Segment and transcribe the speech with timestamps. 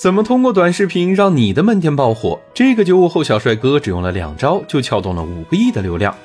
[0.00, 2.40] 怎么通过短视频让你的门店爆火？
[2.54, 6.16] 这个九五后小帅哥只用了两招就撬动了五个亿的流量。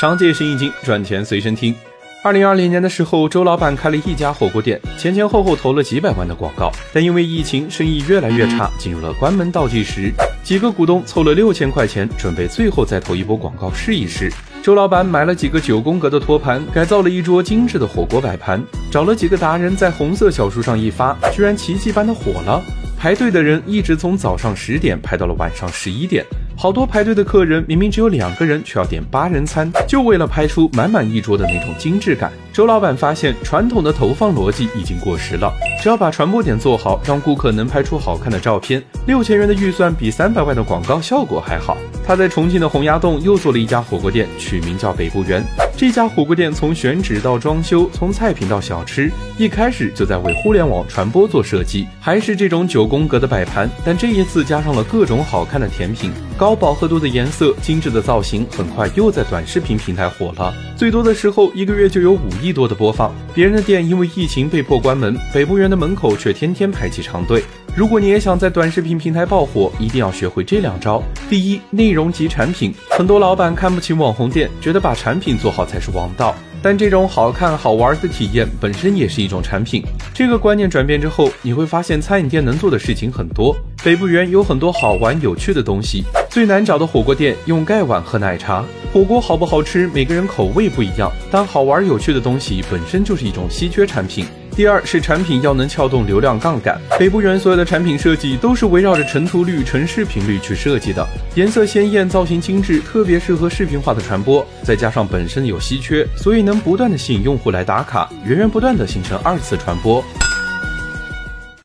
[0.00, 1.74] 商界生意经，赚钱随身听。
[2.22, 10.12] 二零二零年的时候，周老板开了一家火锅店，前前后后投了几百万的广告，但因为疫情，生意越来越差，进入了关门倒计时。
[10.44, 14.32] 几个股东凑了六千块钱，准备最后再投一波广告试一试。
[14.62, 18.62] 周老板买了几个九宫格的托盘，改造了一桌精致的火锅摆盘，
[18.92, 22.62] 找了几个达人在红色小书上一发，居然奇迹般的火了。
[23.04, 26.24] 排队的人一直从早上十点排到了晚上十一点，
[26.56, 32.32] 好多排队的客人明明只有两个人，却要点八人餐，就为了拍出满满一桌的那种精致感。
[32.54, 41.76] 周老板发现，传统的投放逻辑已经过时了，只要把传播点做好，让顾客能拍出好看的照片，六千元的预算比三百万的广告效果还好。
[42.06, 45.42] 他在重庆的洪崖洞又做了一家火锅店，取名叫北部园。
[45.76, 60.54] 这家火锅店从选址到装修，从菜品到小吃，一开始就在为互联网传播做设计，还是这种九宫格的摆盘，但这一次加上了各种好看的甜品，高饱和度的颜色，精致的造型，很快又在短视频平台火了。
[60.76, 63.12] 最多的时候，一个月就有五亿多的播放。
[63.34, 67.42] 别人的店因为疫情被迫关门，北部园的门口却天天排起长队。
[67.74, 71.02] 如果你也想在短视频平台爆火，一定要学会这两招。
[71.28, 72.72] 第一，内容及产品。
[72.90, 76.34] 很多老板看不起网红店，觉得把产品做好才是王道。
[76.62, 79.82] 但这种好看好玩的体验本身也是一种产品。
[80.14, 83.54] 这个观念转变之后，你会发现餐饮店能做的事情很多。
[83.84, 86.04] 北部园有很多好玩有趣的东西。
[86.30, 88.64] 最难找的火锅店，用盖碗喝奶茶。
[88.94, 91.10] 火锅好不好吃，每个人口味不一样。
[91.28, 94.24] 但好玩有趣的东西本身就是一种稀缺产品。
[94.54, 96.80] 第二是产品要能撬动流量杠杆。
[96.96, 104.46] 北部园所有的产品设计都是围绕着成图率、成视频率去设计的，颜色鲜艳、造型精致，特别适合视频化的传播。
[104.62, 110.04] 再加上本身有稀缺，所以能不断的吸引用户来打卡，源源不断的形成二次传播。